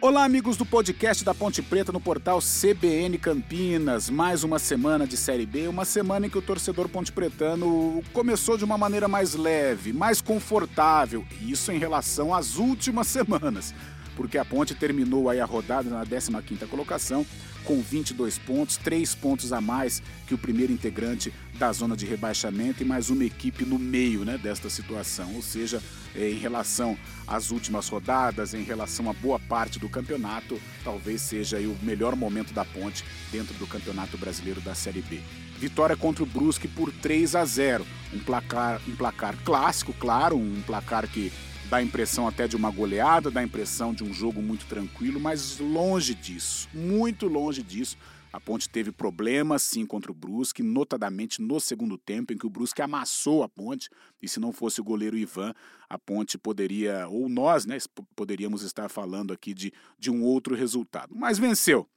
[0.00, 4.08] Olá, amigos do podcast da Ponte Preta no portal CBN Campinas.
[4.08, 8.56] Mais uma semana de Série B, uma semana em que o torcedor ponte pretano começou
[8.56, 11.26] de uma maneira mais leve, mais confortável.
[11.42, 13.74] Isso em relação às últimas semanas,
[14.14, 17.26] porque a Ponte terminou aí a rodada na 15ª colocação
[17.64, 22.82] com 22 pontos, 3 pontos a mais que o primeiro integrante da zona de rebaixamento
[22.82, 25.34] e mais uma equipe no meio né, desta situação.
[25.34, 25.82] Ou seja,
[26.14, 31.58] é, em relação às últimas rodadas, em relação a boa parte do campeonato, talvez seja
[31.58, 35.20] o melhor momento da ponte dentro do Campeonato Brasileiro da Série B.
[35.58, 37.84] Vitória contra o Brusque por 3 a 0.
[38.14, 41.32] Um placar, um placar clássico, claro, um placar que
[41.68, 45.20] dá a impressão até de uma goleada, dá a impressão de um jogo muito tranquilo,
[45.20, 47.96] mas longe disso, muito longe disso.
[48.32, 52.50] A Ponte teve problemas sim contra o Brusque, notadamente no segundo tempo, em que o
[52.50, 53.88] Brusque amassou a Ponte,
[54.20, 55.54] e se não fosse o goleiro Ivan,
[55.88, 57.76] a Ponte poderia, ou nós, né,
[58.14, 61.14] poderíamos estar falando aqui de, de um outro resultado.
[61.14, 61.88] Mas venceu.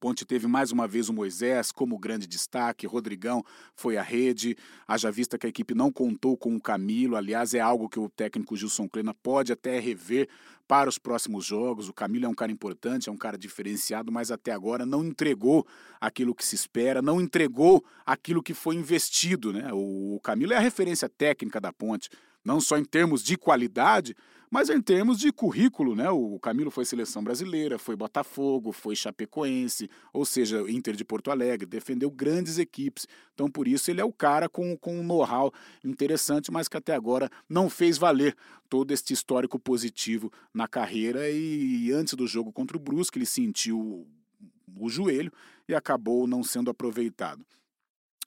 [0.00, 3.44] Ponte teve mais uma vez o Moisés como grande destaque, Rodrigão
[3.74, 4.56] foi à rede,
[4.86, 8.08] haja vista que a equipe não contou com o Camilo, aliás, é algo que o
[8.08, 10.28] técnico Gilson Klena pode até rever
[10.68, 11.88] para os próximos jogos.
[11.88, 15.66] O Camilo é um cara importante, é um cara diferenciado, mas até agora não entregou
[15.98, 19.52] aquilo que se espera, não entregou aquilo que foi investido.
[19.52, 19.70] Né?
[19.72, 22.10] O Camilo é a referência técnica da Ponte,
[22.44, 24.14] não só em termos de qualidade,
[24.50, 26.08] mas em termos de currículo, né?
[26.10, 31.66] O Camilo foi seleção brasileira, foi Botafogo, foi Chapecoense, ou seja, Inter de Porto Alegre,
[31.66, 33.06] defendeu grandes equipes.
[33.34, 35.52] Então, por isso, ele é o cara com, com um know-how
[35.84, 38.34] interessante, mas que até agora não fez valer
[38.70, 41.28] todo este histórico positivo na carreira.
[41.30, 44.06] E antes do jogo contra o Brusque, ele sentiu
[44.80, 45.32] o joelho
[45.68, 47.44] e acabou não sendo aproveitado.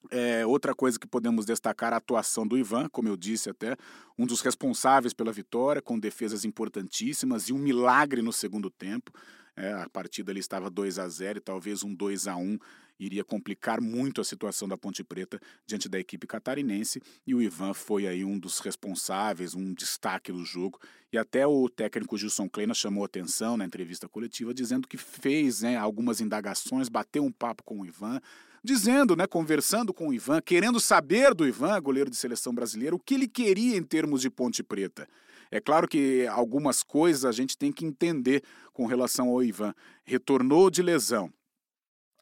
[0.10, 3.78] É, outra coisa que podemos destacar a atuação do Ivan, como eu disse até,
[4.18, 9.12] um dos responsáveis pela vitória, com defesas importantíssimas e um milagre no segundo tempo.
[9.56, 12.58] É, a partida ali estava 2 a 0 e talvez um 2 a 1
[13.00, 17.74] iria complicar muito a situação da Ponte Preta diante da equipe catarinense e o Ivan
[17.74, 20.80] foi aí um dos responsáveis, um destaque do jogo
[21.12, 25.76] e até o técnico Gilson Kleina chamou atenção na entrevista coletiva dizendo que fez né,
[25.78, 28.22] algumas indagações, bateu um papo com o Ivan,
[28.64, 33.00] dizendo, né, conversando com o Ivan, querendo saber do Ivan, goleiro de seleção brasileira, o
[33.00, 35.08] que ele queria em termos de Ponte Preta.
[35.50, 39.74] É claro que algumas coisas a gente tem que entender com relação ao Ivan.
[40.04, 41.32] Retornou de lesão,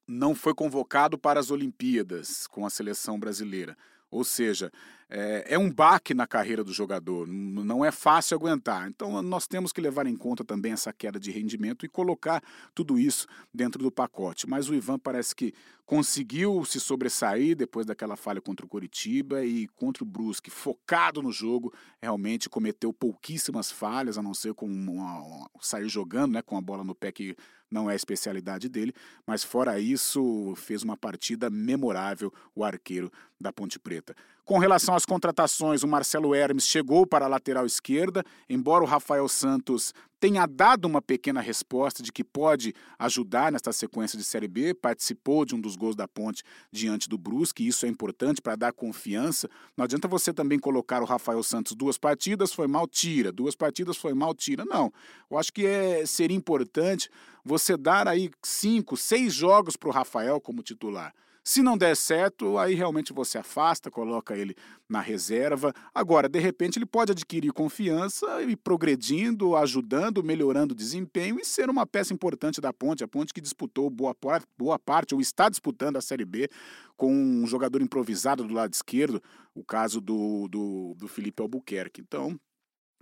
[0.07, 3.77] não foi convocado para as Olimpíadas com a seleção brasileira.
[4.11, 4.71] Ou seja,
[5.09, 8.87] é, é, um baque na carreira do jogador, não é fácil aguentar.
[8.87, 12.43] Então nós temos que levar em conta também essa queda de rendimento e colocar
[12.75, 14.47] tudo isso dentro do pacote.
[14.47, 15.53] Mas o Ivan parece que
[15.83, 21.31] conseguiu se sobressair depois daquela falha contra o Coritiba e contra o Brusque, focado no
[21.31, 26.55] jogo, realmente cometeu pouquíssimas falhas, a não ser com uma, uma, sair jogando né, com
[26.55, 27.35] a bola no pé que
[27.71, 28.93] não é a especialidade dele,
[29.25, 34.15] mas fora isso, fez uma partida memorável o arqueiro da Ponte Preta.
[34.43, 39.27] Com relação às contratações, o Marcelo Hermes chegou para a lateral esquerda, embora o Rafael
[39.29, 44.73] Santos tenha dado uma pequena resposta de que pode ajudar nesta sequência de Série B,
[44.73, 48.73] participou de um dos gols da Ponte diante do Brusque, isso é importante para dar
[48.73, 49.47] confiança.
[49.77, 53.95] Não adianta você também colocar o Rafael Santos duas partidas, foi mal, tira, duas partidas,
[53.95, 54.65] foi mal, tira.
[54.65, 54.91] Não,
[55.31, 57.09] eu acho que é, seria importante
[57.45, 61.13] você dar aí cinco, seis jogos para o Rafael como titular.
[61.43, 64.55] Se não der certo, aí realmente você afasta, coloca ele
[64.87, 65.73] na reserva.
[65.93, 71.69] Agora, de repente, ele pode adquirir confiança e progredindo, ajudando, melhorando o desempenho e ser
[71.69, 73.03] uma peça importante da Ponte.
[73.03, 74.15] A Ponte que disputou boa,
[74.57, 76.49] boa parte, ou está disputando a Série B
[76.95, 79.23] com um jogador improvisado do lado esquerdo,
[79.55, 82.01] o caso do, do, do Felipe Albuquerque.
[82.01, 82.39] Então,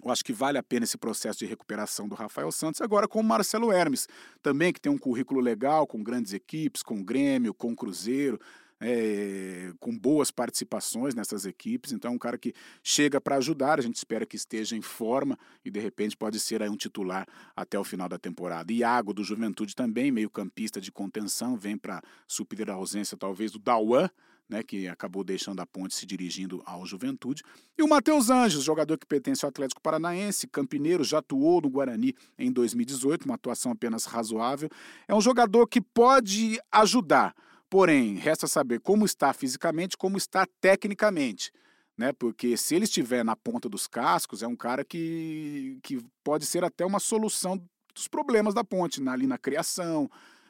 [0.03, 3.19] eu acho que vale a pena esse processo de recuperação do Rafael Santos, agora com
[3.19, 4.07] o Marcelo Hermes,
[4.41, 8.39] também que tem um currículo legal, com grandes equipes, com Grêmio, com Cruzeiro,
[8.79, 11.91] é, com boas participações nessas equipes.
[11.91, 12.53] Então, é um cara que
[12.83, 16.61] chega para ajudar, a gente espera que esteja em forma e de repente pode ser
[16.61, 18.71] aí um titular até o final da temporada.
[18.71, 23.59] Iago do Juventude também, meio campista de contenção, vem para suprir a ausência talvez do
[23.59, 24.09] Dauan,
[24.49, 27.43] né, que acabou deixando a ponte se dirigindo ao Juventude.
[27.77, 32.15] E o Matheus Anjos, jogador que pertence ao Atlético Paranaense, campineiro, já atuou no Guarani
[32.37, 34.69] em 2018, uma atuação apenas razoável.
[35.07, 37.35] É um jogador que pode ajudar,
[37.69, 41.51] porém, resta saber como está fisicamente, como está tecnicamente.
[41.97, 46.45] Né, porque se ele estiver na ponta dos cascos, é um cara que, que pode
[46.45, 47.59] ser até uma solução
[47.95, 50.07] dos problemas da ponte, ali na criação,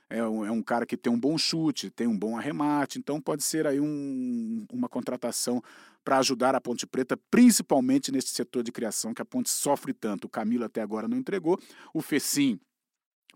[0.10, 3.20] é um, é um cara que tem um bom chute, tem um bom arremate, então
[3.20, 5.62] pode ser aí um, uma contratação
[6.04, 10.26] para ajudar a Ponte Preta, principalmente nesse setor de criação que a Ponte sofre tanto.
[10.26, 11.60] O Camilo até agora não entregou,
[11.94, 12.60] o Fecim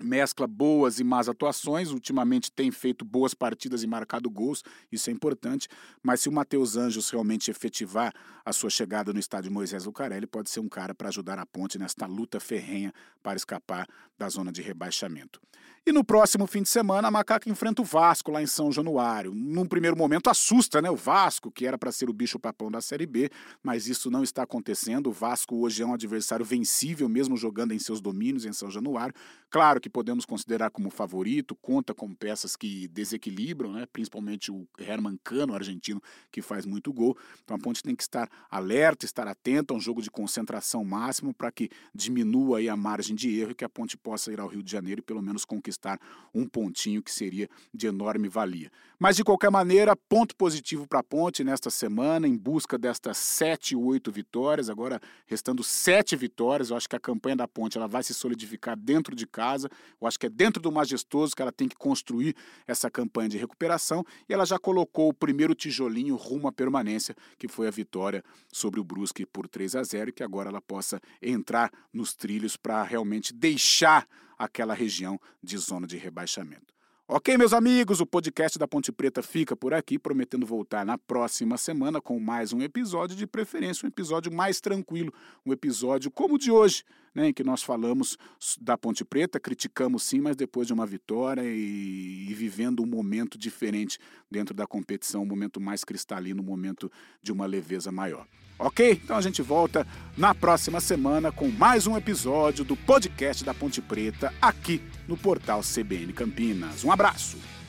[0.04, 5.14] mescla boas e más atuações, ultimamente tem feito boas partidas e marcado gols, isso é
[5.14, 5.68] importante,
[6.02, 8.14] mas se o Matheus Anjos realmente efetivar
[8.44, 11.78] a sua chegada no estádio Moisés Lucarelli, pode ser um cara para ajudar a ponte
[11.78, 12.92] nesta luta ferrenha
[13.22, 13.88] para escapar
[14.18, 15.40] da zona de rebaixamento.
[15.84, 19.34] E no próximo fim de semana, a Macaca enfrenta o Vasco lá em São Januário.
[19.34, 20.92] Num primeiro momento assusta, né?
[20.92, 23.32] O Vasco, que era para ser o bicho-papão da Série B,
[23.64, 25.08] mas isso não está acontecendo.
[25.08, 29.16] O Vasco hoje é um adversário vencível, mesmo jogando em seus domínios em São Januário.
[29.50, 33.88] Claro que podemos considerar como favorito, conta com peças que desequilibram, né?
[33.92, 36.00] principalmente o Herman Cano, argentino,
[36.32, 37.18] que faz muito gol.
[37.44, 41.34] Então a Ponte tem que estar alerta, estar atento a um jogo de concentração máximo
[41.34, 44.48] para que diminua aí a margem de erro e que a Ponte possa ir ao
[44.48, 46.00] Rio de Janeiro e pelo menos conquistar conquistar
[46.34, 48.72] um pontinho que seria de enorme valia.
[48.98, 53.76] Mas de qualquer maneira, ponto positivo para a Ponte nesta semana, em busca destas sete,
[53.76, 56.70] oito vitórias, agora restando sete vitórias.
[56.70, 59.70] Eu acho que a campanha da Ponte ela vai se solidificar dentro de casa.
[60.00, 62.36] Eu acho que é dentro do majestoso que ela tem que construir
[62.68, 67.48] essa campanha de recuperação e ela já colocou o primeiro tijolinho rumo à permanência, que
[67.48, 71.02] foi a vitória sobre o Brusque por 3 a 0 e que agora ela possa
[71.22, 74.08] entrar nos trilhos para realmente deixar
[74.44, 76.74] aquela região de zona de rebaixamento.
[77.08, 81.58] Ok, meus amigos, o podcast da Ponte Preta fica por aqui, prometendo voltar na próxima
[81.58, 85.14] semana com mais um episódio, de preferência um episódio mais tranquilo,
[85.46, 88.18] um episódio como o de hoje, né, em que nós falamos
[88.60, 93.38] da Ponte Preta, criticamos sim, mas depois de uma vitória e, e vivendo um momento
[93.38, 94.00] diferente
[94.30, 96.92] dentro da competição, um momento mais cristalino, um momento
[97.22, 98.26] de uma leveza maior.
[98.58, 99.00] Ok?
[99.04, 103.82] Então a gente volta na próxima semana com mais um episódio do podcast da Ponte
[103.82, 106.84] Preta aqui no portal CBN Campinas.
[106.84, 107.61] Um abraço!